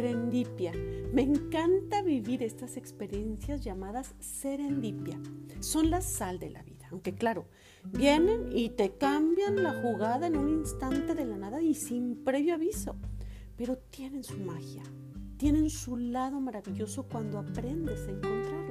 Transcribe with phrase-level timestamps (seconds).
[0.00, 0.72] serendipia.
[1.12, 5.20] Me encanta vivir estas experiencias llamadas serendipia.
[5.60, 7.44] Son la sal de la vida, aunque claro,
[7.84, 12.54] vienen y te cambian la jugada en un instante de la nada y sin previo
[12.54, 12.96] aviso,
[13.58, 14.82] pero tienen su magia,
[15.36, 18.70] tienen su lado maravilloso cuando aprendes a encontrarlo.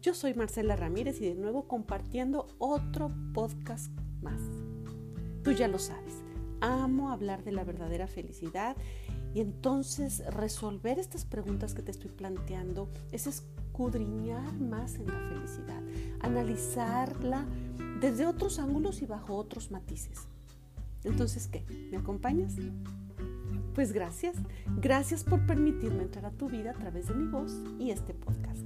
[0.00, 4.61] Yo soy Marcela Ramírez y de nuevo compartiendo otro podcast más.
[5.42, 6.22] Tú ya lo sabes,
[6.60, 8.76] amo hablar de la verdadera felicidad
[9.34, 15.82] y entonces resolver estas preguntas que te estoy planteando es escudriñar más en la felicidad,
[16.20, 17.46] analizarla
[18.00, 20.28] desde otros ángulos y bajo otros matices.
[21.04, 21.64] Entonces, ¿qué?
[21.90, 22.54] ¿Me acompañas?
[23.74, 24.36] Pues gracias.
[24.80, 28.60] Gracias por permitirme entrar a tu vida a través de mi voz y este podcast.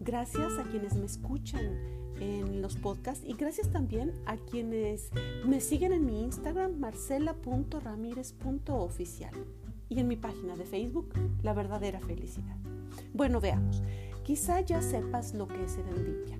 [0.00, 5.10] Gracias a quienes me escuchan en los podcasts y gracias también a quienes
[5.46, 9.34] me siguen en mi Instagram marcela.ramírez.oficial
[9.88, 11.10] y en mi página de Facebook
[11.42, 12.56] La verdadera felicidad.
[13.14, 13.82] Bueno, veamos.
[14.24, 16.38] Quizá ya sepas lo que es serendipia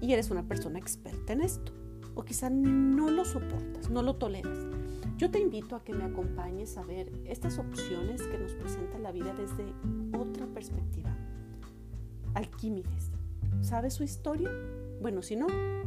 [0.00, 1.72] y eres una persona experta en esto
[2.14, 4.58] o quizá no lo soportas, no lo toleras.
[5.16, 9.12] Yo te invito a que me acompañes a ver estas opciones que nos presenta la
[9.12, 9.72] vida desde
[10.16, 11.16] otra perspectiva.
[12.34, 13.10] Alquímides.
[13.60, 14.50] ¿Sabes su historia?
[15.00, 15.46] Bueno, si no,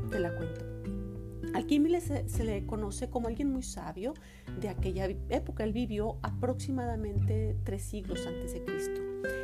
[0.10, 0.66] te la cuento.
[1.54, 4.14] Alquímedes se, se, le conoce como alguien muy sabio
[4.60, 5.64] de aquella época.
[5.64, 9.02] Él vivió aproximadamente tres siglos antes de Cristo.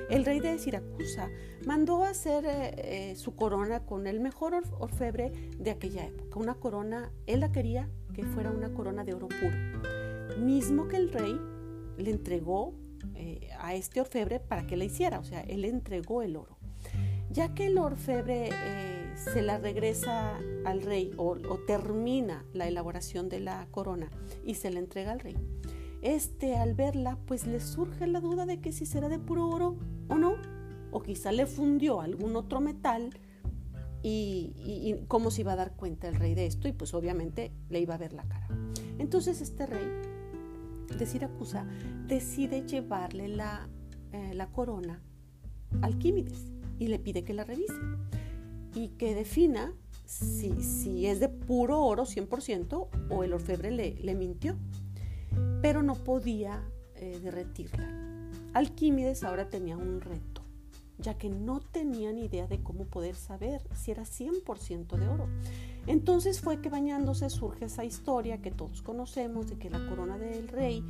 [0.09, 1.29] El rey de Siracusa
[1.65, 6.39] mandó hacer eh, eh, su corona con el mejor orfebre de aquella época.
[6.39, 10.39] Una corona, él la quería que fuera una corona de oro puro.
[10.39, 11.38] Mismo que el rey
[11.97, 12.73] le entregó
[13.15, 15.19] eh, a este orfebre para que la hiciera.
[15.19, 16.57] O sea, él entregó el oro.
[17.29, 18.49] Ya que el orfebre
[19.17, 21.35] se la regresa al rey o,
[21.66, 24.09] termina la elaboración de la corona
[24.45, 25.35] y se la entrega al rey,
[26.01, 29.77] este al verla pues le surge la duda de que si será de puro oro
[30.07, 30.35] o no,
[30.91, 33.09] o quizá le fundió algún otro metal
[34.03, 37.81] y, cómo se iba a dar cuenta el rey de esto y pues obviamente le
[37.81, 38.47] iba a ver la cara.
[39.00, 39.85] Entonces este rey
[40.97, 41.66] de Siracusa
[42.07, 43.67] decide llevarle la,
[44.13, 45.01] eh, la corona
[45.81, 47.73] al Químides y le pide que la revise
[48.77, 49.73] y que defina
[50.05, 54.55] si, si es de puro oro 100% o el orfebre le, le mintió,
[55.63, 56.63] pero no podía
[56.95, 57.89] eh, derretirla.
[58.53, 60.43] Alquímedes ahora tenía un reto,
[60.99, 65.27] ya que no tenía ni idea de cómo poder saber si era 100% de oro.
[65.88, 70.47] Entonces fue que bañándose surge esa historia que todos conocemos de que la corona del
[70.49, 70.83] rey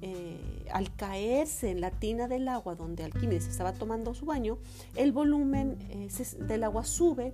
[0.00, 4.58] eh, al caerse en la tina del agua donde Alquímedes estaba tomando su baño,
[4.94, 6.08] el volumen eh,
[6.46, 7.32] del agua sube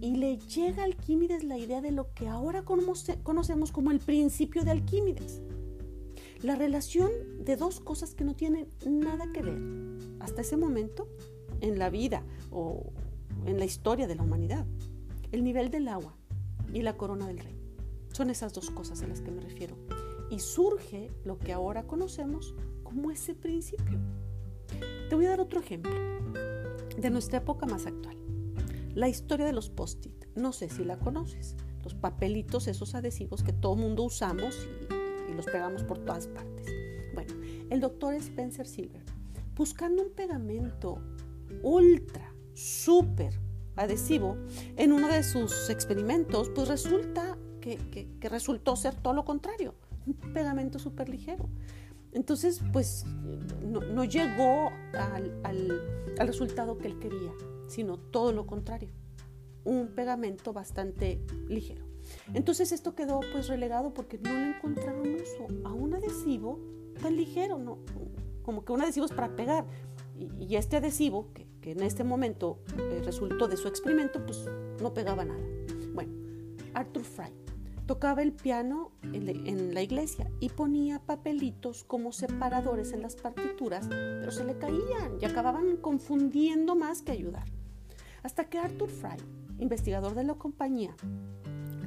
[0.00, 4.64] y le llega a Alquímedes la idea de lo que ahora conocemos como el principio
[4.64, 5.42] de Alquímedes.
[6.42, 7.10] La relación
[7.44, 9.58] de dos cosas que no tienen nada que ver
[10.20, 11.08] hasta ese momento
[11.60, 12.92] en la vida o
[13.46, 14.66] en la historia de la humanidad.
[15.32, 16.14] El nivel del agua
[16.72, 17.58] y la corona del rey.
[18.12, 19.74] Son esas dos cosas a las que me refiero
[20.30, 23.98] y surge lo que ahora conocemos como ese principio.
[25.08, 25.92] Te voy a dar otro ejemplo
[26.96, 28.16] de nuestra época más actual.
[28.94, 30.26] La historia de los post-it.
[30.34, 31.56] No sé si la conoces.
[31.82, 34.68] Los papelitos, esos adhesivos que todo mundo usamos
[35.28, 36.66] y, y los pegamos por todas partes.
[37.14, 37.34] Bueno,
[37.70, 39.02] el doctor Spencer Silver,
[39.54, 40.98] buscando un pegamento
[41.62, 43.38] ultra, súper
[43.76, 44.36] adhesivo,
[44.76, 49.74] en uno de sus experimentos, pues resulta que, que, que resultó ser todo lo contrario
[50.06, 51.48] un pegamento súper ligero.
[52.12, 53.04] Entonces, pues
[53.62, 57.32] no, llegó al, al, resultado que él quería,
[57.66, 58.90] sino todo lo contrario,
[59.64, 61.84] un pegamento bastante ligero.
[62.34, 66.60] Entonces esto quedó pues relegado porque no le encontraron uso a un adhesivo
[67.00, 67.78] tan ligero, ¿no?
[68.44, 69.64] como que un adhesivo es para pegar.
[70.38, 74.44] Y, este adhesivo, que, que, en este momento eh, resultó de su experimento, pues
[74.80, 75.42] no pegaba nada.
[75.92, 76.12] Bueno,
[76.74, 77.43] Arthur Fry
[77.86, 84.30] Tocaba el piano en la iglesia y ponía papelitos como separadores en las partituras, pero
[84.30, 87.44] se le caían y acababan confundiendo más que ayudar.
[88.22, 89.18] Hasta que Arthur Fry,
[89.58, 90.96] investigador de la compañía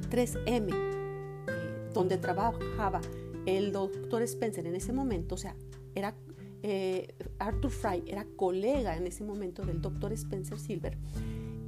[0.08, 3.00] 3M, eh, donde trabajaba
[3.44, 5.56] el doctor Spencer en ese momento, o sea,
[5.94, 6.14] era
[6.62, 10.96] eh, Arthur Fry era colega en ese momento del doctor Spencer Silver,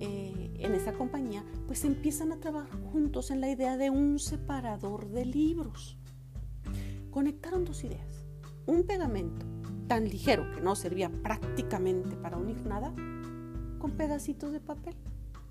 [0.00, 5.08] eh, en esa compañía, pues empiezan a trabajar juntos en la idea de un separador
[5.08, 5.96] de libros.
[7.10, 8.24] Conectaron dos ideas.
[8.66, 9.46] Un pegamento
[9.88, 12.94] tan ligero que no servía prácticamente para unir nada,
[13.78, 14.94] con pedacitos de papel.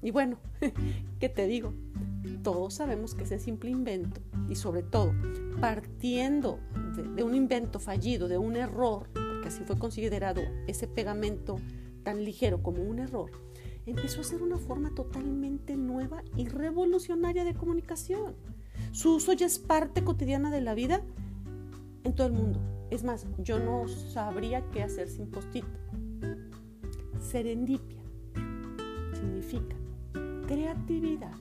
[0.02, 0.38] Y bueno,
[1.20, 1.74] ¿qué te digo?
[2.44, 5.14] Todos sabemos que ese simple invento y sobre todo
[5.60, 6.60] partiendo
[7.16, 11.58] de, un invento fallido, de un error, porque así fue considerado ese pegamento
[12.04, 13.32] tan ligero como un error,
[13.92, 18.36] empezó a ser una forma totalmente nueva y revolucionaria de comunicación.
[18.92, 21.02] Su uso ya es parte cotidiana de la vida
[22.04, 22.60] en todo el mundo.
[22.90, 25.66] Es más, yo no sabría qué hacer sin post-it.
[27.20, 28.02] Serendipia
[29.14, 29.76] significa
[30.48, 31.34] creatividad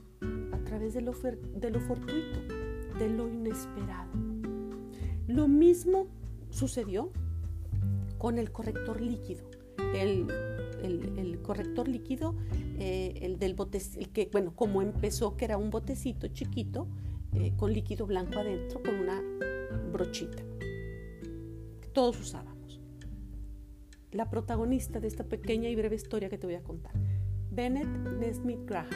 [0.52, 2.40] a través de lo, de lo fortuito,
[2.98, 4.10] de lo inesperado.
[5.26, 6.08] Lo mismo
[6.50, 7.10] sucedió
[8.18, 9.48] con el corrector líquido.
[9.94, 10.26] El,
[11.42, 12.34] corrector líquido,
[12.78, 16.88] eh, el del bote, el que, bueno, como empezó, que era un botecito chiquito
[17.34, 19.22] eh, con líquido blanco adentro, con una
[19.92, 20.42] brochita
[21.98, 22.80] todos usábamos.
[24.12, 26.92] La protagonista de esta pequeña y breve historia que te voy a contar,
[27.50, 28.86] Bennett Nesmith Graham.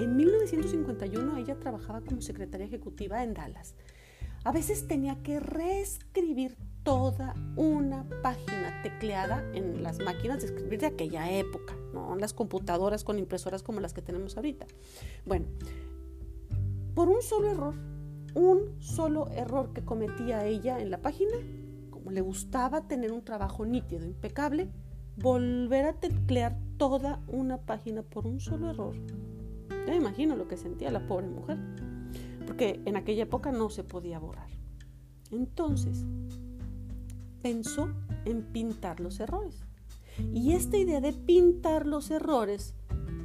[0.00, 3.76] En 1951 ella trabajaba como secretaria ejecutiva en Dallas.
[4.42, 10.86] A veces tenía que reescribir toda una página tecleada en las máquinas de escribir de
[10.86, 14.66] aquella época, no las computadoras con impresoras como las que tenemos ahorita.
[15.24, 15.46] Bueno,
[16.94, 17.74] por un solo error,
[18.34, 21.36] un solo error que cometía ella en la página,
[22.10, 24.68] le gustaba tener un trabajo nítido, impecable,
[25.16, 28.94] volver a teclear toda una página por un solo error.
[29.70, 31.58] Ya me imagino lo que sentía la pobre mujer,
[32.46, 34.48] porque en aquella época no se podía borrar.
[35.30, 36.04] Entonces,
[37.44, 37.88] pensó
[38.24, 39.54] en pintar los errores.
[40.32, 42.74] Y esta idea de pintar los errores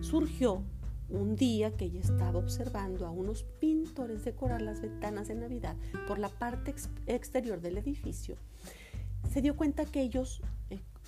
[0.02, 0.62] surgió
[1.10, 5.76] un día que ella estaba observando a unos pintores decorar las ventanas de Navidad
[6.08, 6.76] por la parte
[7.08, 8.36] exterior del edificio
[9.28, 10.42] se dio cuenta que ellos,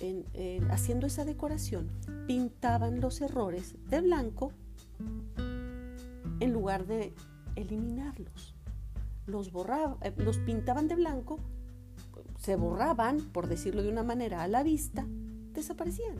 [0.00, 1.90] eh, haciendo esa decoración,
[2.26, 4.52] pintaban los errores de blanco
[6.40, 7.12] en lugar de
[7.56, 8.54] eliminarlos.
[9.26, 11.38] Los, eh, los pintaban de blanco,
[12.42, 15.06] se borraban, por decirlo de una manera, a la vista,
[15.52, 16.16] desaparecían.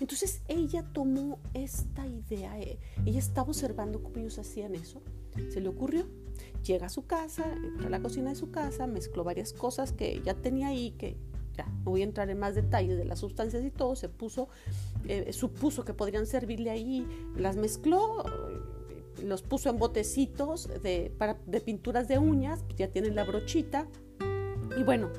[0.00, 5.02] Entonces ella tomó esta idea, eh, ella estaba observando cómo ellos hacían eso,
[5.50, 6.06] se le ocurrió,
[6.64, 10.20] llega a su casa, entra a la cocina de su casa, mezcló varias cosas que
[10.24, 11.16] ya tenía ahí, que
[11.84, 14.48] no voy a entrar en más detalles de las sustancias y todo, se puso,
[15.06, 17.06] eh, supuso que podrían servirle ahí,
[17.36, 21.12] las mezcló, eh, los puso en botecitos de,
[21.46, 23.86] de pinturas de uñas, ya tienen la brochita,
[24.78, 25.10] y bueno,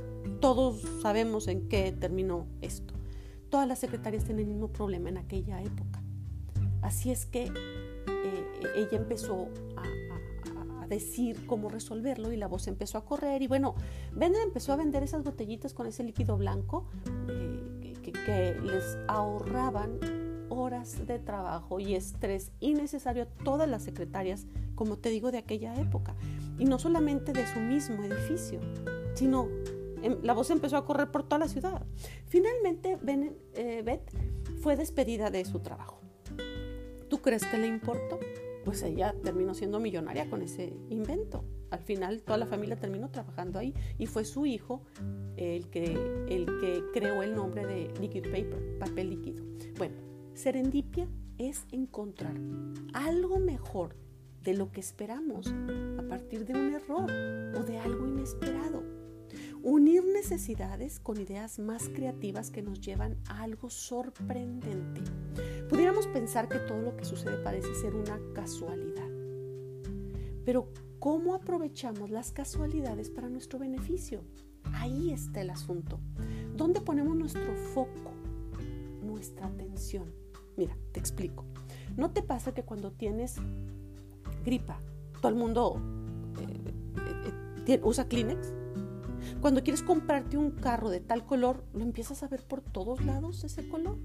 [0.41, 2.95] todos sabemos en qué terminó esto.
[3.49, 6.01] Todas las secretarias tienen el mismo problema en aquella época.
[6.81, 8.45] Así es que eh,
[8.75, 9.47] ella empezó
[9.77, 13.75] a decir cómo resolverlo y la voz empezó a correr y bueno,
[14.13, 16.85] Bender empezó a vender esas botellitas con ese líquido blanco
[17.29, 19.99] eh, que, les ahorraban
[20.49, 25.79] horas de trabajo y estrés innecesario a todas las secretarias, como te digo, de aquella
[25.79, 26.13] época.
[26.59, 28.59] Y no solamente de su mismo edificio,
[29.15, 29.47] sino
[30.23, 31.85] la voz empezó a correr por toda la ciudad.
[32.27, 34.11] Finalmente, ben, eh, Beth
[34.61, 36.01] fue despedida de su trabajo.
[37.09, 38.19] ¿Tú crees que le importó?
[38.63, 41.43] pues ella terminó siendo millonaria con ese invento.
[41.69, 44.83] Al final toda la familia terminó trabajando ahí y fue su hijo
[45.37, 45.85] el que,
[46.27, 49.43] el que creó el nombre de liquid paper, papel líquido.
[49.77, 49.95] Bueno,
[50.33, 52.35] serendipia es encontrar
[52.93, 53.95] algo mejor
[54.43, 57.09] de lo que esperamos a partir de un error
[57.55, 59.00] o de algo inesperado.
[59.63, 65.01] Unir necesidades con ideas más creativas que nos llevan a algo sorprendente.
[65.69, 69.07] Pudiéramos pensar que todo lo que sucede parece ser una casualidad.
[70.45, 74.23] Pero ¿cómo aprovechamos las casualidades para nuestro beneficio?
[74.73, 75.99] Ahí está el asunto.
[76.55, 78.11] ¿Dónde ponemos nuestro foco,
[79.03, 80.11] nuestra atención?
[80.57, 81.45] Mira, te explico.
[81.97, 83.35] ¿No te pasa que cuando tienes
[84.43, 84.79] gripa,
[85.21, 85.79] todo el mundo
[86.39, 88.60] eh, eh, usa Kleenex?
[89.41, 93.43] Cuando quieres comprarte un carro de tal color, lo empiezas a ver por todos lados
[93.43, 93.97] ese color.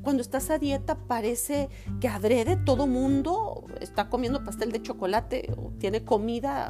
[0.00, 1.68] Cuando estás a dieta parece
[2.00, 6.68] que adrede todo mundo está comiendo pastel de chocolate o tiene comida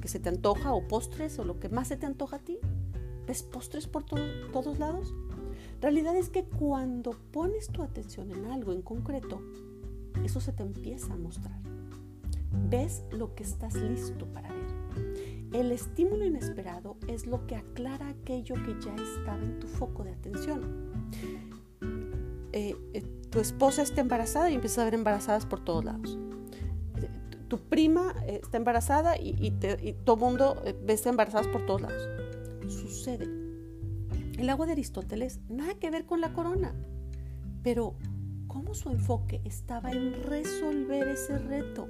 [0.00, 2.58] que, se te antoja o postres o lo que más se te antoja a ti.
[3.26, 5.14] ¿Ves postres por todos lados?
[5.80, 9.42] Realidad es que cuando pones tu atención en algo en concreto,
[10.24, 11.60] eso se te empieza a mostrar.
[12.70, 14.77] Ves lo que estás listo para ver.
[15.58, 20.12] El estímulo inesperado es lo que aclara aquello que ya estaba en tu foco de
[20.12, 20.92] atención.
[22.52, 26.16] Eh, eh, tu esposa está embarazada y empieza a ver embarazadas por todos lados.
[27.48, 29.50] Tu, prima eh, está embarazada y,
[30.04, 32.08] todo el mundo ve embarazadas por todos lados.
[32.68, 33.28] Sucede.
[34.38, 36.72] El agua de Aristóteles nada que ver con la corona,
[37.64, 37.96] pero
[38.46, 41.88] cómo su enfoque estaba en resolver ese reto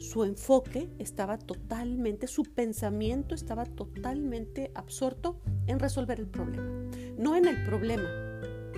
[0.00, 6.90] su enfoque estaba totalmente, su pensamiento estaba totalmente absorto en resolver el problema.
[7.18, 8.08] No en el problema,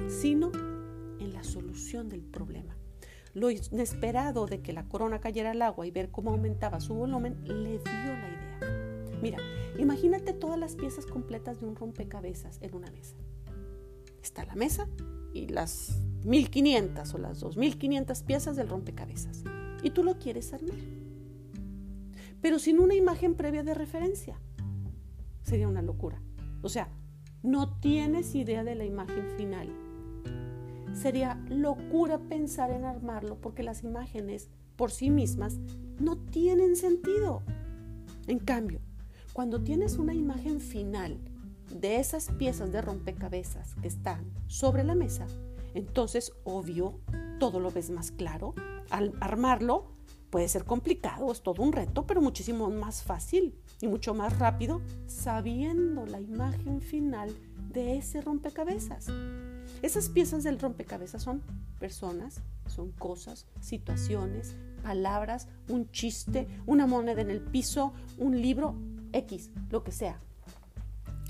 [0.09, 0.51] sino
[1.21, 2.77] en la solución del problema.
[3.35, 7.39] Lo inesperado de que la corona cayera al agua y ver cómo aumentaba su volumen
[7.45, 9.19] le dio la idea.
[9.23, 9.39] Mira,
[9.79, 13.15] imagínate todas las piezas completas de un rompecabezas en una mesa.
[14.23, 14.89] Está la mesa
[15.33, 19.45] y las 1500 o las 2500 piezas del rompecabezas.
[19.85, 21.02] Y tú lo quieres armar
[22.43, 24.39] pero sin una imagen previa de referencia.
[25.43, 26.21] Sería una locura.
[26.61, 26.91] O sea,
[27.43, 29.69] no tienes idea de la imagen final.
[30.93, 35.59] Sería locura pensar en armarlo porque las imágenes por sí mismas
[35.99, 37.43] no tienen sentido.
[38.27, 38.81] En cambio,
[39.33, 41.19] cuando tienes una imagen final
[41.81, 45.27] de esas piezas de rompecabezas que están sobre la mesa,
[45.75, 47.01] entonces, obvio,
[47.39, 48.55] todo lo ves más claro.
[48.91, 49.92] Al armarlo,
[50.33, 54.81] Puede ser complicado, es todo un reto, pero muchísimo más fácil y mucho más rápido
[55.07, 57.37] sabiendo la imagen final
[57.71, 59.09] de ese rompecabezas.
[59.83, 61.43] Esas piezas del rompecabezas son
[61.79, 68.75] personas, son cosas, situaciones, palabras, un chiste, una moneda en el piso, un libro,
[69.13, 70.19] X, lo que sea.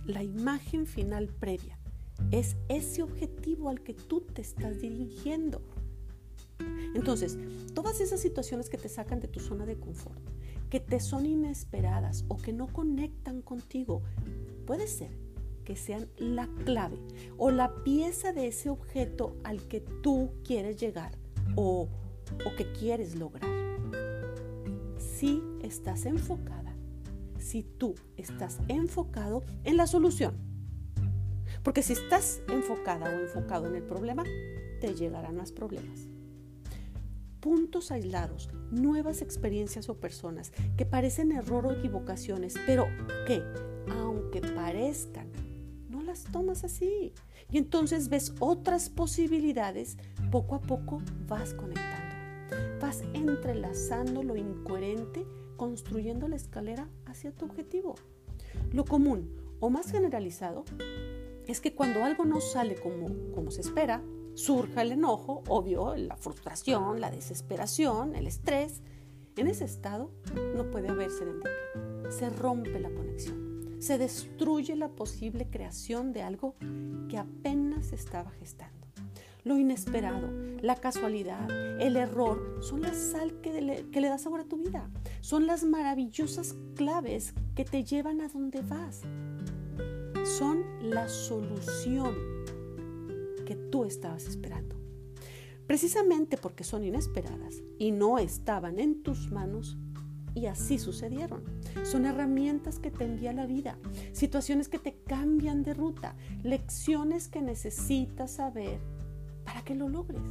[0.06, 1.76] La imagen final previa
[2.30, 5.60] es ese objetivo al que tú te estás dirigiendo.
[6.94, 7.38] Entonces,
[7.74, 10.20] todas esas situaciones que te sacan de tu zona de confort,
[10.68, 14.02] que te son inesperadas o que no conectan contigo,
[14.66, 15.10] puede ser
[15.64, 16.98] que sean la clave
[17.38, 21.16] o la pieza de ese objeto al que tú quieres llegar
[21.56, 21.88] o,
[22.56, 23.50] que quieres lograr.
[24.98, 26.74] Si estás enfocada,
[27.38, 30.34] si tú estás enfocado en la solución.
[31.62, 34.24] Porque si estás enfocada o enfocado en el problema,
[34.80, 36.11] te llegarán más problemas
[37.42, 42.86] puntos aislados, nuevas experiencias o personas que parecen error o equivocaciones, pero
[43.26, 43.42] que,
[43.90, 45.28] aunque parezcan,
[45.90, 47.12] no las tomas así.
[47.50, 49.98] Y entonces ves otras posibilidades,
[50.30, 52.14] poco a poco vas conectando.
[52.80, 57.96] Vas entrelazando lo incoherente, construyendo la escalera hacia tu objetivo.
[58.70, 60.64] Lo común o más generalizado
[61.48, 64.00] es que cuando algo no sale como, como se espera,
[64.34, 68.82] surja el enojo, obvio, la frustración, la desesperación, el estrés.
[69.36, 70.10] En ese estado
[70.56, 71.52] no puede haber serendipia.
[72.10, 73.76] Se rompe la conexión.
[73.80, 76.54] Se destruye la posible creación de algo
[77.08, 78.86] que apenas estaba gestando.
[79.44, 80.28] Lo inesperado,
[80.60, 84.56] la casualidad, el error son la sal que le, que le da sabor a tu
[84.56, 84.88] vida.
[85.20, 89.02] Son las maravillosas claves que te llevan a donde vas.
[90.24, 92.31] Son la solución
[93.56, 94.76] tú estabas esperando.
[95.66, 99.78] Precisamente porque son inesperadas y no estaban en tus manos,
[100.34, 101.42] y así sucedieron.
[101.84, 103.78] Son herramientas que te envía la vida,
[104.12, 108.80] situaciones que te cambian de ruta, lecciones que necesitas saber
[109.44, 110.22] para que lo logres.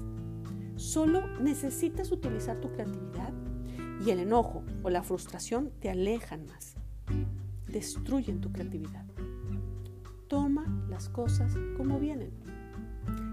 [0.75, 3.33] Solo necesitas utilizar tu creatividad
[4.05, 6.75] y el enojo o la frustración te alejan más,
[7.67, 9.05] destruyen tu creatividad.
[10.27, 12.31] Toma las cosas como vienen.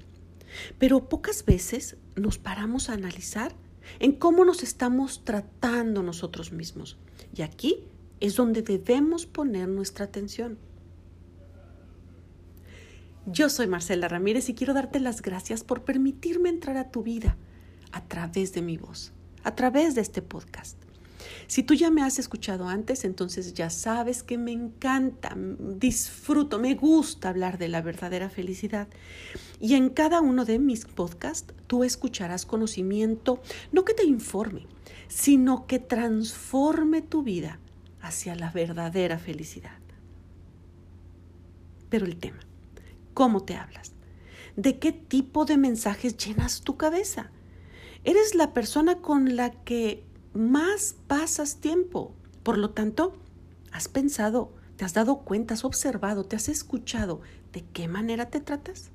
[0.77, 3.55] Pero pocas veces nos paramos a analizar
[3.99, 6.97] en cómo nos estamos tratando nosotros mismos.
[7.35, 7.85] Y aquí
[8.19, 10.59] es donde debemos poner nuestra atención.
[13.31, 17.37] Yo soy Marcela Ramírez y quiero darte las gracias por permitirme entrar a tu vida
[17.91, 20.77] a través de mi voz, a través de este podcast.
[21.45, 26.73] Si tú ya me has escuchado antes, entonces ya sabes que me encanta, disfruto, me
[26.73, 28.87] gusta hablar de la verdadera felicidad.
[29.59, 34.65] Y en cada uno de mis podcasts tú escucharás conocimiento, no que te informe,
[35.07, 37.59] sino que transforme tu vida
[38.01, 39.77] hacia la verdadera felicidad.
[41.89, 42.39] Pero el tema,
[43.19, 43.91] ¿cómo te hablas?
[44.55, 47.31] ¿De qué tipo de mensajes llenas tu cabeza?
[48.05, 52.13] ¿Eres la persona con la que más pasas tiempo.
[52.43, 53.11] Por lo tanto,
[53.73, 57.19] has pensado, te has dado cuenta, has observado, te has escuchado
[57.51, 58.89] de qué manera te tratas.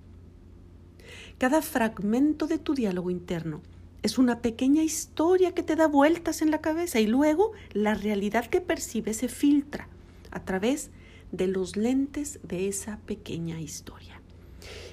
[1.36, 3.60] Cada fragmento de tu diálogo interno
[4.02, 8.46] es una pequeña historia que te da vueltas en la cabeza y luego la realidad
[8.46, 9.86] que percibes se filtra
[10.30, 10.90] a través
[11.36, 14.20] de los lentes de esa pequeña historia.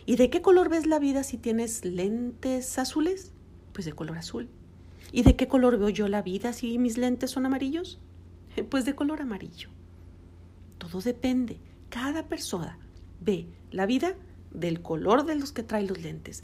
[0.06, 3.32] ¿Y de qué color ves la vida si tienes lentes azules?
[3.74, 4.50] Pues de color azul.
[5.12, 8.00] ¿Y de qué color veo yo la vida si mis lentes son amarillos?
[8.70, 9.70] Pues de color amarillo.
[10.78, 11.60] Todo depende.
[11.90, 12.78] Cada persona
[13.22, 14.16] ve la vida
[14.52, 16.44] del color de los que trae los lentes.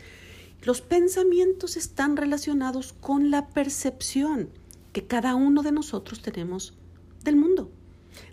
[0.63, 4.49] Los pensamientos están relacionados con la percepción
[4.93, 6.77] que cada uno de nosotros tenemos
[7.23, 7.71] del mundo.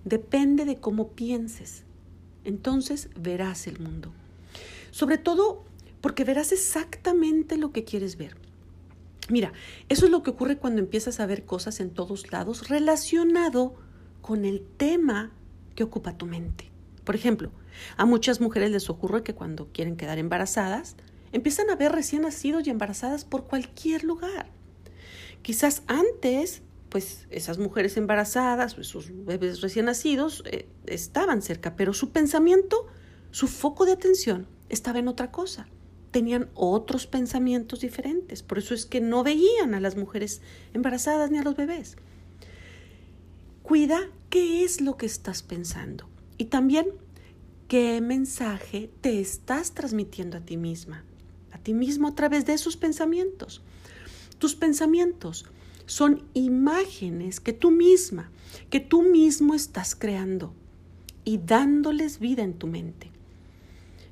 [0.05, 1.85] Depende de cómo pienses.
[2.45, 4.13] Entonces verás el mundo.
[4.91, 5.65] Sobre todo
[6.01, 8.37] porque verás exactamente lo que quieres ver.
[9.31, 9.53] Mira,
[9.89, 13.75] eso es lo que ocurre cuando empiezas a ver cosas en todos lados relacionado
[14.21, 15.33] con el tema
[15.75, 16.71] que ocupa tu mente.
[17.05, 17.51] Por ejemplo,
[17.97, 20.97] a muchas mujeres les ocurre que cuando quieren quedar embarazadas,
[21.33, 24.47] empiezan a ver recién nacidos y embarazadas por cualquier lugar.
[25.43, 26.63] Quizás antes,
[26.95, 32.87] pues esas mujeres embarazadas, esos bebés recién nacidos, eh, estaban cerca, pero su pensamiento,
[33.33, 35.67] su foco de atención estaba en otra cosa
[36.13, 38.45] tenían otros pensamientos diferentes.
[38.45, 40.41] Por eso es que no veían a las mujeres
[40.73, 41.97] embarazadas ni a los bebés.
[43.65, 43.99] Cuida
[44.31, 46.87] qué es lo que estás pensando y también
[47.67, 51.05] qué mensaje te estás transmitiendo a ti misma,
[51.51, 53.63] a ti mismo a través de esos pensamientos.
[54.39, 55.47] Tus pensamientos
[55.87, 58.31] son imágenes que tú misma,
[58.71, 60.55] que tú mismo estás creando
[61.25, 63.11] y dándoles vida en tu mente.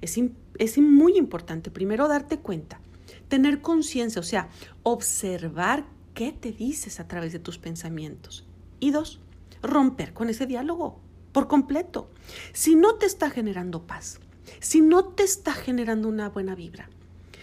[0.01, 0.19] Es,
[0.59, 2.81] es muy importante primero darte cuenta,
[3.29, 4.49] tener conciencia, o sea,
[4.83, 8.47] observar qué te dices a través de tus pensamientos.
[8.81, 9.21] Y dos,
[9.63, 11.01] romper con ese diálogo
[11.33, 12.11] por completo.
[12.53, 14.21] Si no te está generando paz,
[14.61, 16.89] si no te está generando una buena vibra,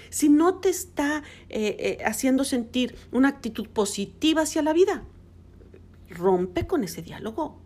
[0.10, 5.04] si no te está eh, eh, haciendo sentir una actitud positiva hacia la vida,
[6.10, 7.60] rompe con ese diálogo.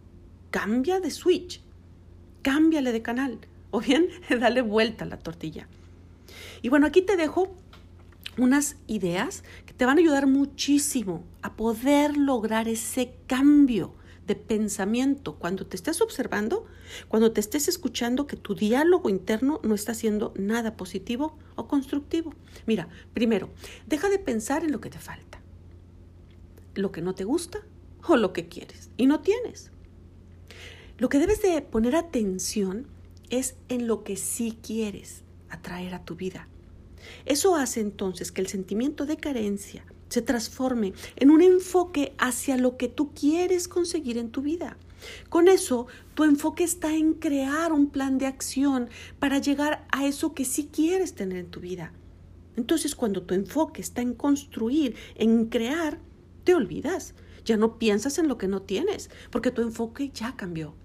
[0.51, 1.61] Cambia de switch,
[2.41, 3.39] cámbiale de canal
[3.71, 4.07] o bien
[4.39, 5.67] dale vuelta a la tortilla.
[6.61, 7.55] Y bueno, aquí te dejo
[8.37, 13.93] unas ideas que te van a ayudar muchísimo a poder lograr ese cambio
[14.27, 16.65] de pensamiento cuando te estés observando,
[17.07, 22.33] cuando te estés escuchando que tu diálogo interno no está haciendo nada positivo o constructivo.
[22.65, 23.49] Mira, primero,
[23.85, 25.41] deja de pensar en lo que te falta,
[26.75, 27.61] lo que no te gusta
[28.07, 29.71] o lo que quieres y no tienes.
[30.97, 32.87] Lo que debes de poner atención
[33.29, 36.47] es en lo que sí quieres atraer a tu vida.
[37.25, 42.77] Eso hace entonces que el sentimiento de carencia se transforme en un enfoque hacia lo
[42.77, 44.77] que tú quieres conseguir en tu vida.
[45.27, 50.35] Con eso, tu enfoque está en crear un plan de acción para llegar a eso
[50.35, 51.93] que sí quieres tener en tu vida.
[52.55, 55.97] Entonces, cuando tu enfoque está en construir, en crear,
[56.43, 57.15] te olvidas.
[57.43, 60.75] Ya no piensas en lo que no tienes, porque tu enfoque ya cambió.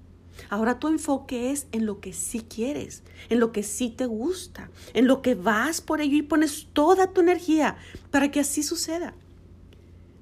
[0.51, 4.71] Ahora tu enfoque es en lo que sí quieres, en lo que sí te gusta,
[4.95, 7.77] en lo que vas por ello y pones toda tu energía
[8.11, 9.15] para que así suceda.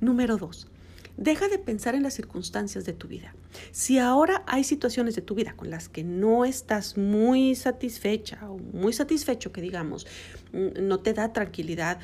[0.00, 0.68] Número dos,
[1.16, 3.34] deja de pensar en las circunstancias de tu vida.
[3.72, 8.58] Si ahora hay situaciones de tu vida con las que no estás muy satisfecha o
[8.58, 10.06] muy satisfecho, que digamos,
[10.52, 11.98] mm, no te da tranquilidad,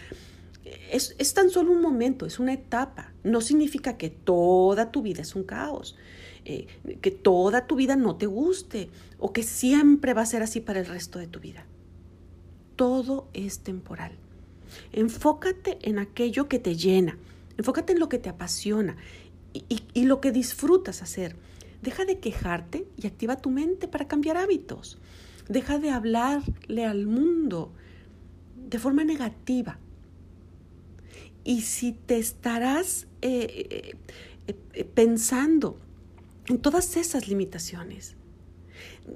[0.90, 3.12] es, es, tan solo un momento, es una etapa.
[3.24, 5.96] No significa que toda tu vida es un caos.
[6.44, 6.66] Eh,
[7.00, 10.80] que toda tu vida no te guste o que siempre va a ser así para
[10.80, 11.64] el resto de tu vida.
[12.74, 14.12] Todo es temporal.
[14.92, 17.16] Enfócate en aquello que te llena,
[17.58, 18.96] enfócate en lo que te apasiona
[19.52, 21.36] y, lo que disfrutas hacer.
[21.80, 24.98] Deja de quejarte y activa tu mente para cambiar hábitos.
[25.48, 27.72] Deja de hablarle al mundo
[28.68, 29.78] de forma negativa.
[31.44, 33.94] Y si te estarás eh,
[34.46, 35.78] eh, pensando
[36.46, 38.16] en todas esas limitaciones,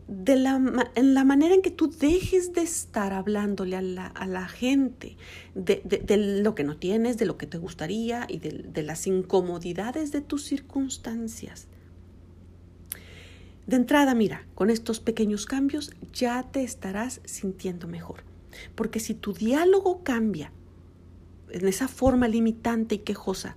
[0.09, 0.61] de la,
[0.95, 5.17] en la manera en que tú dejes de estar hablándole a la, gente
[5.55, 10.21] de, lo que no tienes, de lo que te gustaría y de las incomodidades de
[10.21, 11.69] tus circunstancias.
[13.67, 18.23] De entrada, mira, con estos pequeños cambios ya te estarás sintiendo mejor.
[18.75, 20.53] Porque si tu diálogo cambia
[21.51, 23.57] en esa forma limitante y quejosa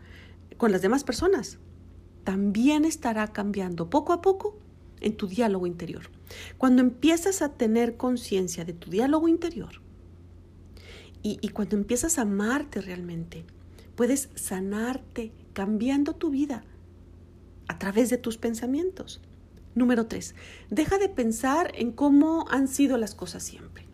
[0.57, 1.59] con las demás personas,
[2.23, 4.57] también estará cambiando poco a poco
[5.01, 6.09] en tu diálogo interior.
[6.57, 9.81] Cuando empiezas a tener conciencia de tu diálogo interior
[11.21, 13.45] y, cuando empiezas a amarte realmente,
[13.95, 16.63] puedes sanarte cambiando tu vida
[17.67, 19.21] a través de tus pensamientos.
[19.75, 20.35] Número tres,
[20.69, 23.85] deja de pensar en cómo han sido las cosas siempre.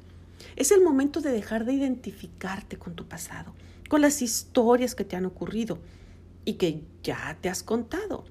[0.56, 3.54] Es el momento de dejar de identificarte con tu pasado,
[3.90, 5.80] con las historias que te han ocurrido
[6.46, 8.24] y que ya te has contado.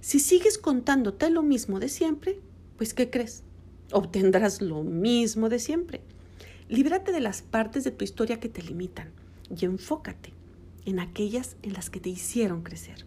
[0.00, 2.40] Si sigues contándote lo mismo de siempre,
[2.76, 3.42] pues ¿qué crees?
[3.92, 6.02] Obtendrás lo mismo de siempre.
[6.68, 9.10] Líbrate de las partes de tu historia que te limitan
[9.56, 10.32] y enfócate
[10.84, 13.06] en aquellas en las que te hicieron crecer.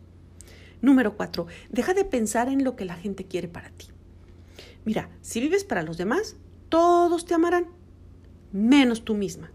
[0.82, 3.88] Número cuatro, deja de pensar en lo que la gente quiere para ti.
[4.86, 6.36] Mira, si vives para los demás,
[6.68, 7.68] todos te amarán
[8.52, 9.52] menos tú misma,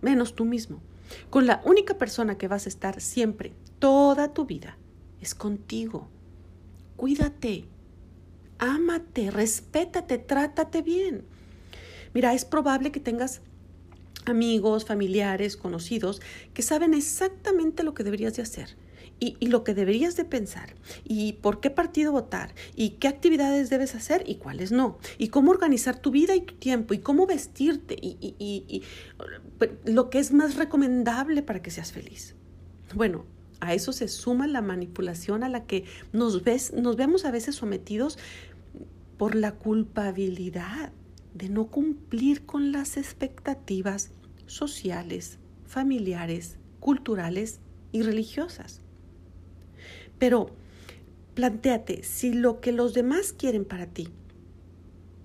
[0.00, 0.80] menos tú mismo.
[1.28, 4.78] Con la única persona que vas a estar siempre, toda tu vida,
[5.20, 6.08] es contigo.
[6.96, 7.64] Cuídate,
[8.58, 11.24] ámate, respétate, trátate bien.
[12.14, 13.40] Mira, es probable que tengas
[14.26, 16.20] amigos, familiares, conocidos
[16.54, 18.76] que saben exactamente lo que deberías de hacer
[19.18, 23.94] y, lo que deberías de pensar y por qué partido votar y qué actividades debes
[23.94, 27.96] hacer y cuáles no y cómo organizar tu vida y tu tiempo y cómo vestirte
[28.00, 28.82] y, y
[29.58, 32.34] pues, lo que es más recomendable para que seas feliz.
[32.94, 33.24] Bueno,
[33.60, 37.54] a eso se suma la manipulación a la que nos, ves, nos vemos a veces
[37.54, 38.18] sometidos
[39.18, 40.92] por la culpabilidad
[41.34, 44.10] de no cumplir con las expectativas
[44.46, 47.60] sociales, familiares, culturales
[47.92, 48.80] y religiosas.
[50.18, 50.50] Pero
[51.34, 54.08] planteate si lo que los demás quieren para ti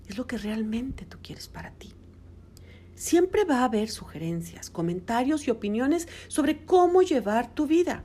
[0.08, 1.93] es lo que realmente tú quieres para ti.
[2.93, 8.04] Siempre va a haber sugerencias, comentarios y opiniones sobre cómo llevar tu vida.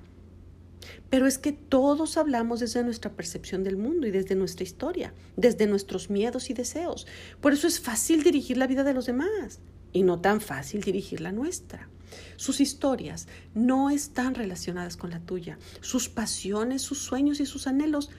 [1.11, 5.67] Pero es que todos hablamos desde nuestra percepción del mundo y desde nuestra historia, desde
[5.67, 7.07] nuestros miedos y deseos.
[7.41, 9.59] Por eso es fácil dirigir la vida de los demás
[9.93, 11.89] y no tan fácil dirigir la nuestra.
[12.37, 15.59] Sus historias no están relacionadas con la tuya.
[15.81, 18.11] Sus pasiones, sus sueños y sus anhelos,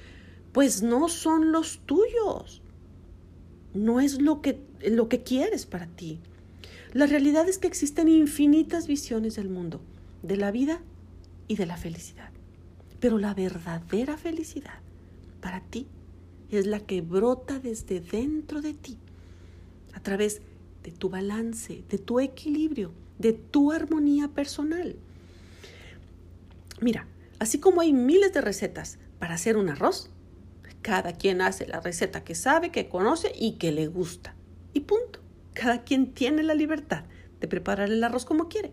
[0.51, 2.61] pues no son los tuyos.
[3.73, 6.19] No es lo que, lo que quieres para ti.
[6.93, 9.81] La realidad es que existen infinitas visiones del mundo,
[10.23, 10.81] de la vida
[11.47, 12.31] y de la felicidad.
[13.01, 14.79] Pero la verdadera felicidad
[15.41, 15.87] para ti
[16.51, 18.97] es la que brota desde dentro de ti,
[19.93, 20.41] a través
[20.83, 24.95] de tu balance, de tu equilibrio, de tu armonía personal.
[26.79, 27.07] Mira,
[27.39, 30.11] así como hay miles de recetas para hacer un arroz,
[30.81, 34.35] cada quien hace la receta que sabe, que conoce y que le gusta.
[34.73, 35.19] Y punto.
[35.53, 37.03] Cada quien tiene la libertad
[37.39, 38.71] de preparar el arroz como quiere.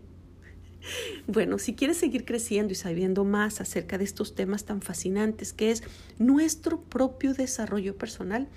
[1.27, 5.71] Bueno, si quieres seguir creciendo y sabiendo más acerca de estos temas tan fascinantes que
[5.71, 5.83] es
[6.19, 8.49] nuestro propio desarrollo personal,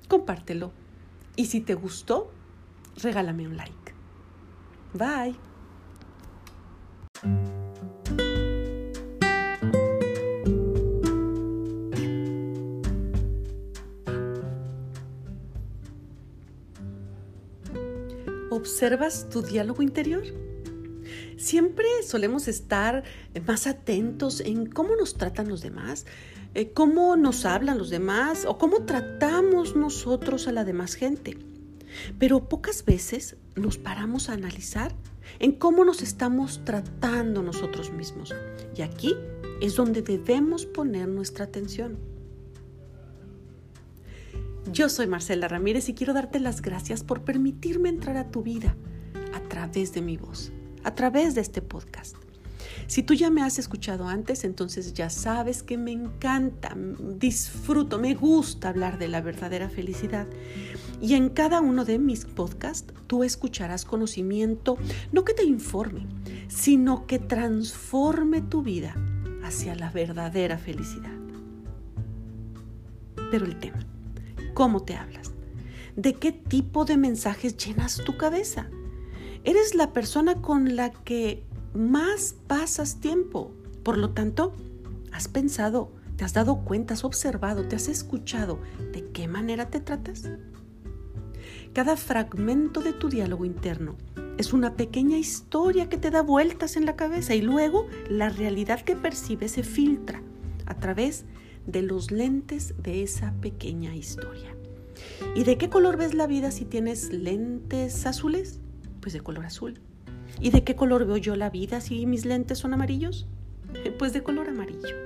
[0.09, 0.73] compártelo.
[1.37, 2.33] Y si te gustó,
[3.03, 3.95] regálame un like.
[4.95, 5.37] Bye.
[18.59, 20.25] ¿Observas tu diálogo interior?
[21.37, 23.05] Siempre solemos estar
[23.47, 26.07] más atentos en cómo nos tratan los demás,
[26.55, 31.39] eh, cómo nos hablan los demás o cómo tratamos nosotros a la demás gente.
[32.19, 34.93] Pero pocas veces nos paramos a analizar
[35.39, 38.35] en cómo nos estamos tratando nosotros mismos.
[38.75, 39.15] Y aquí
[39.61, 41.97] es donde debemos poner nuestra atención.
[44.73, 48.77] Yo soy Marcela Ramírez y quiero darte las gracias por permitirme entrar a tu vida
[49.35, 50.53] a través de mi voz,
[50.85, 52.17] a través de este podcast.
[52.87, 56.77] Si tú ya me has escuchado antes, entonces ya sabes que me encanta,
[57.17, 60.27] disfruto, me gusta hablar de la verdadera felicidad.
[61.01, 64.77] Y en cada uno de mis podcasts tú escucharás conocimiento,
[65.13, 66.07] no que te informe,
[66.49, 68.95] sino que transforme tu vida
[69.43, 71.17] hacia la verdadera felicidad.
[73.31, 73.87] Pero el tema,
[74.59, 75.31] ¿cómo te hablas?
[75.95, 78.69] ¿De qué tipo de mensajes llenas tu cabeza?
[79.45, 81.45] ¿Eres la persona con la que
[81.75, 83.53] más pasas tiempo.
[83.85, 84.53] Por lo tanto,
[85.13, 88.59] has pensado, te has dado cuenta, has observado, te has escuchado
[88.93, 90.29] de qué manera te tratas.
[91.73, 93.95] Cada fragmento de tu diálogo interno
[94.39, 98.81] es una pequeña historia que te da vueltas en la cabeza y luego la realidad
[98.81, 100.21] que percibes se filtra
[100.67, 101.27] a través
[101.69, 104.57] de los lentes de esa pequeña historia.
[105.35, 108.61] ¿Y de qué color ves la vida si tienes lentes azules?
[109.01, 109.79] Pues de color azul.
[110.41, 113.29] ¿Y de qué color veo yo la vida si mis lentes son amarillos?
[113.85, 114.97] Eh, pues de color amarillo.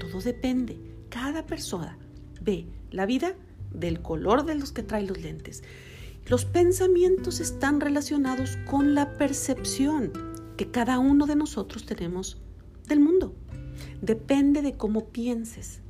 [0.00, 0.78] Todo depende.
[1.10, 1.98] Cada persona
[2.40, 3.34] ve la vida
[3.72, 5.62] del color de los que trae los lentes.
[6.26, 10.12] Los pensamientos están relacionados con la percepción
[10.56, 12.40] que cada uno de nosotros tenemos
[12.88, 13.34] del mundo.
[14.02, 15.80] Depende de cómo pienses.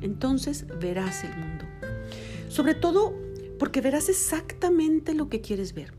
[0.00, 1.64] Entonces verás el mundo.
[2.48, 3.14] Sobre todo
[3.58, 5.92] porque verás exactamente lo que quieres ver.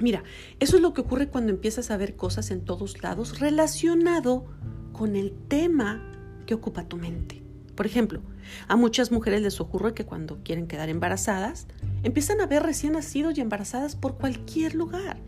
[0.00, 0.24] Mira,
[0.58, 4.44] eso es lo que ocurre cuando empiezas a ver cosas en todos lados relacionado
[4.92, 6.02] con el tema
[6.46, 7.42] que ocupa tu mente.
[7.74, 8.20] Por ejemplo,
[8.68, 11.66] a muchas mujeres les ocurre que cuando quieren quedar embarazadas,
[12.02, 15.18] empiezan a ver recién nacidos y embarazadas por cualquier lugar.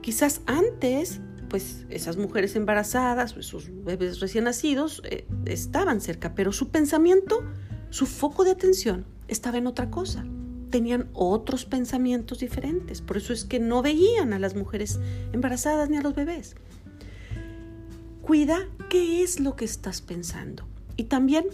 [0.00, 1.20] Quizás antes,
[1.52, 7.44] pues esas mujeres embarazadas, esos bebés recién nacidos, eh, estaban cerca, pero su pensamiento,
[7.90, 10.24] su foco de atención estaba en otra cosa
[10.70, 13.02] tenían otros pensamientos diferentes.
[13.02, 14.98] Por eso es que no veían a las mujeres
[15.32, 16.56] embarazadas ni a los bebés.
[18.22, 21.44] Cuida qué es lo que estás pensando y también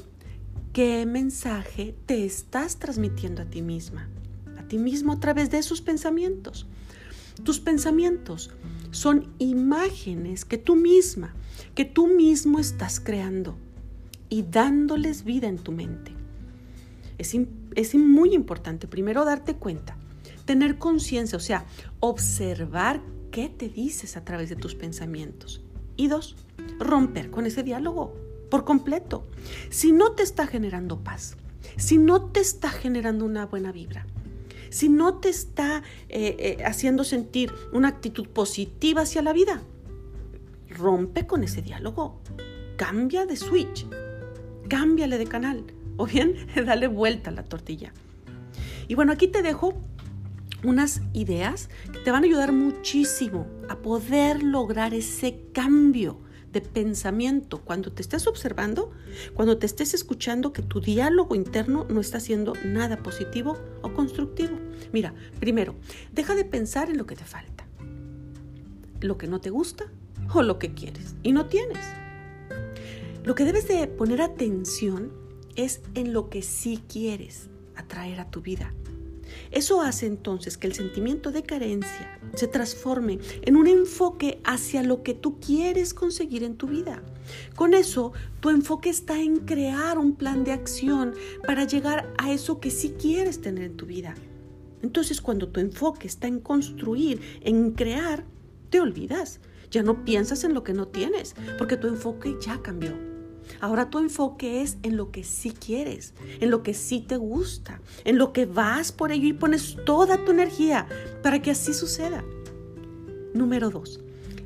[0.73, 4.09] qué mensaje te estás transmitiendo a ti misma,
[4.57, 6.69] a ti mismo a través de esos pensamientos.
[7.43, 8.53] Tus pensamientos
[8.91, 11.35] son imágenes que tú misma,
[11.75, 13.57] que tú mismo estás creando
[14.29, 16.13] y dándoles vida en tu mente.
[17.19, 19.97] Es, muy importante primero darte cuenta,
[20.45, 21.67] tener conciencia, o sea,
[22.01, 25.63] observar qué te dices a través de tus pensamientos.
[25.97, 26.37] Y dos,
[26.79, 28.15] romper con ese diálogo
[28.51, 29.27] por completo.
[29.69, 31.37] Si no te está generando paz,
[31.77, 34.07] si no te está generando una buena vibra,
[34.71, 39.63] si no te está eh, eh, haciendo sentir una actitud positiva hacia la vida,
[40.69, 42.21] rompe con ese diálogo.
[42.77, 43.87] Cambia de switch,
[44.69, 45.65] cámbiale de canal
[45.97, 46.35] o bien
[46.67, 47.93] dale vuelta a la tortilla.
[48.87, 49.75] Y bueno, aquí te dejo
[50.65, 56.19] unas ideas que te van a ayudar muchísimo a poder lograr ese cambio
[56.53, 58.91] de pensamiento cuando te estés observando,
[59.35, 64.59] cuando te estés escuchando que tu diálogo interno no está siendo nada positivo o constructivo.
[64.93, 65.75] Mira, primero,
[66.13, 67.67] deja de pensar en lo que te falta,
[69.01, 69.87] lo que no te gusta
[70.35, 71.85] o lo que quieres y no tienes.
[73.25, 75.13] Lo que debes de poner atención
[75.55, 78.73] es en lo que sí quieres atraer a tu vida.
[79.51, 85.03] Eso hace entonces que el sentimiento de carencia se transforme en un enfoque hacia lo
[85.03, 87.03] que tú quieres conseguir en tu vida.
[87.55, 91.15] Con eso, tu enfoque está en crear un plan de acción
[91.47, 94.15] para llegar a eso que sí quieres tener en tu vida.
[94.83, 98.25] Entonces, cuando tu enfoque está en construir, en crear,
[98.71, 99.41] te olvidas.
[99.71, 103.08] Ya no piensas en lo que no tienes, porque tu enfoque ya cambió.
[103.61, 107.81] Ahora tu enfoque es en lo que sí quieres, en lo que sí te gusta,
[108.05, 110.87] en lo que vas por ello y pones toda tu energía
[111.23, 112.25] para que así suceda.
[113.35, 114.01] Número dos,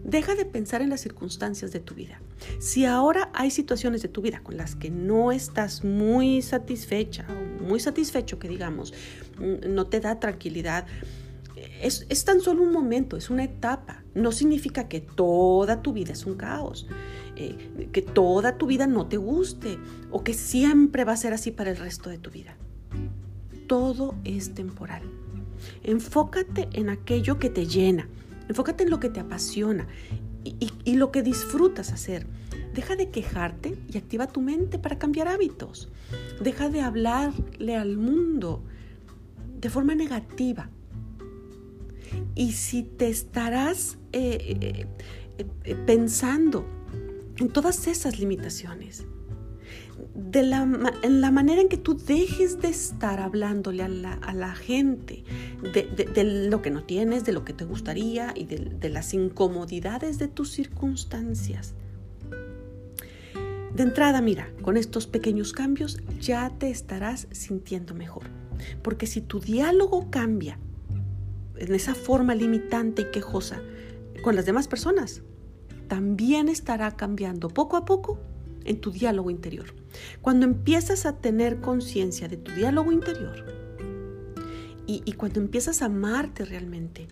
[0.04, 2.20] deja de pensar en las circunstancias de tu vida.
[2.58, 7.62] Si ahora hay situaciones de tu vida con las que no estás muy satisfecha o
[7.64, 8.92] muy satisfecho, que digamos,
[9.38, 10.86] mm, no te da tranquilidad,
[11.80, 14.01] es, es, tan solo un momento, es una etapa.
[14.14, 16.86] No significa que toda tu vida es un caos.
[17.36, 19.78] Eh, que toda tu vida no te guste
[20.10, 22.56] o que siempre va a ser así para el resto de tu vida.
[23.66, 25.02] Todo es temporal.
[25.82, 28.06] Enfócate en aquello que te llena,
[28.48, 29.86] enfócate en lo que te apasiona
[30.44, 32.26] y, y lo que disfrutas hacer.
[32.74, 35.88] Deja de quejarte y activa tu mente para cambiar hábitos.
[36.42, 38.62] Deja de hablarle al mundo
[39.58, 40.68] de forma negativa.
[42.34, 44.86] Y si te estarás eh,
[45.38, 46.66] eh, pensando
[47.38, 49.06] en todas esas limitaciones.
[50.24, 55.24] en la manera en que tú dejes de estar hablándole a la, gente
[55.62, 60.28] de, lo que no tienes, de lo que te gustaría y de, las incomodidades de
[60.28, 61.74] tus circunstancias.
[63.74, 68.24] De entrada, mira, con estos pequeños cambios ya te estarás sintiendo mejor.
[68.82, 70.58] Porque si tu diálogo cambia
[71.56, 73.62] en esa forma limitante y quejosa
[74.22, 75.22] con las demás personas,
[75.88, 78.18] también estará cambiando poco a poco
[78.64, 79.74] en tu diálogo interior.
[80.20, 83.44] Cuando empiezas a tener conciencia de tu diálogo interior
[84.86, 87.08] y, cuando empiezas a amarte realmente,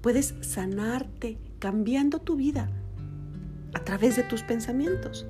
[0.00, 2.70] puedes sanarte cambiando tu vida
[3.72, 5.26] a través de tus pensamientos.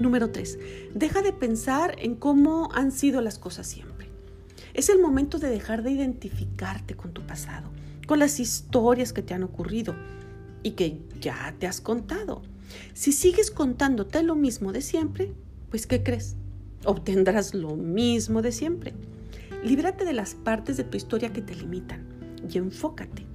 [0.00, 0.58] Número 3.
[0.94, 4.08] Deja de pensar en cómo han sido las cosas siempre.
[4.74, 7.70] Es el momento de dejar de identificarte con tu pasado,
[8.06, 9.94] con las historias que te han ocurrido
[10.62, 12.42] y que ya te has contado.
[12.94, 15.32] Si sigues contándote lo mismo de siempre,
[15.70, 16.36] pues ¿qué crees?
[16.84, 18.94] Obtendrás lo mismo de siempre.
[19.64, 22.06] Líbrate de las partes de tu historia que te limitan
[22.48, 23.26] y enfócate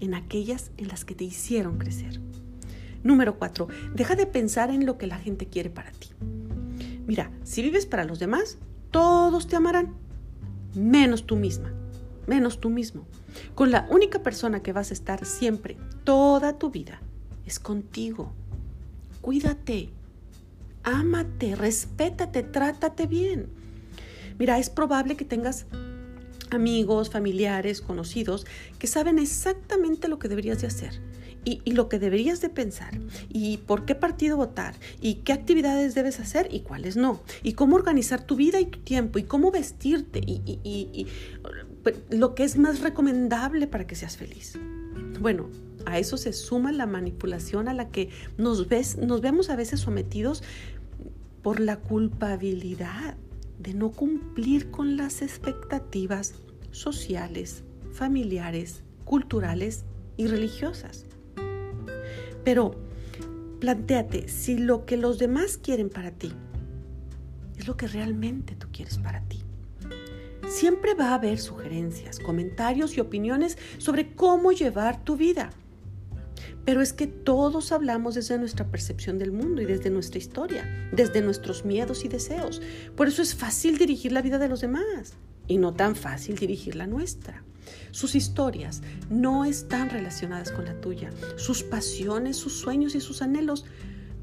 [0.00, 2.20] en aquellas en las que te hicieron crecer.
[3.02, 3.68] Número 4.
[3.94, 6.08] Deja de pensar en lo que la gente quiere para ti.
[7.06, 8.58] Mira, si vives para los demás,
[8.90, 9.94] todos te amarán,
[10.74, 11.74] menos tú misma,
[12.26, 13.06] menos tú mismo.
[13.54, 17.00] Con la única persona que vas a estar siempre, toda tu vida,
[17.46, 18.32] es contigo
[19.24, 19.88] cuídate,
[20.82, 23.48] ámate, respétate, trátate bien.
[24.38, 25.64] Mira, es probable que tengas
[26.50, 28.44] amigos, familiares, conocidos
[28.78, 31.00] que saben exactamente lo que deberías de hacer
[31.46, 36.20] y, lo que deberías de pensar y por qué partido votar y qué actividades debes
[36.20, 40.20] hacer y cuáles no y cómo organizar tu vida y tu tiempo y cómo vestirte
[40.24, 41.06] y, y
[41.40, 41.63] pues,
[42.10, 44.58] lo que es más recomendable para que seas feliz.
[45.20, 45.48] Bueno,
[45.86, 49.80] a eso se suma la manipulación a la que nos, ves, nos vemos a veces
[49.80, 50.42] sometidos
[51.42, 53.16] por la culpabilidad
[53.58, 56.34] de no cumplir con las expectativas
[56.70, 59.84] sociales, familiares, culturales
[60.16, 61.06] y religiosas.
[62.44, 62.74] Pero
[63.60, 66.32] planteate si lo que los demás quieren para ti
[67.56, 69.23] es lo que realmente tú quieres para ti.
[70.64, 75.50] Siempre va a haber sugerencias, comentarios y opiniones sobre cómo llevar tu vida.
[76.64, 81.20] Pero es que todos hablamos desde nuestra percepción del mundo y desde nuestra historia, desde
[81.20, 82.62] nuestros miedos y deseos.
[82.96, 85.12] Por eso es fácil dirigir la vida de los demás
[85.48, 87.44] y no tan fácil dirigir la nuestra.
[87.90, 91.10] Sus historias no están relacionadas con la tuya.
[91.36, 93.66] Sus pasiones, sus sueños y sus anhelos,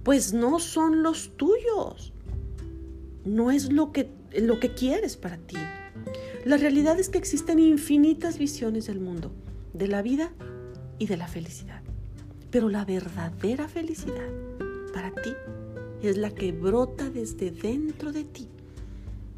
[0.01, 2.13] pues no son los tuyos.
[3.25, 5.57] No es lo que, lo que quieres para ti.
[6.43, 9.31] La realidad es que existen infinitas visiones del mundo,
[9.73, 10.31] de la vida
[10.97, 11.83] y de la felicidad.
[12.49, 14.27] Pero la verdadera felicidad
[14.91, 15.33] para ti
[16.01, 18.47] es la que brota desde dentro de ti,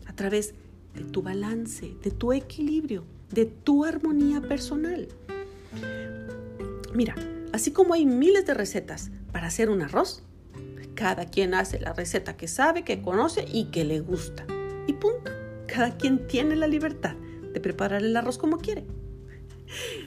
[0.05, 0.53] a través
[0.95, 5.09] de tu balance, de tu equilibrio, de tu armonía personal.
[6.93, 7.15] Mira,
[7.51, 10.23] así como hay miles de recetas para hacer un arroz,
[10.95, 14.45] cada quien hace la receta que sabe, que conoce y que le gusta.
[14.87, 15.32] Y punto.
[15.73, 17.15] Cada quien tiene la libertad
[17.51, 18.85] de preparar el arroz como quiere.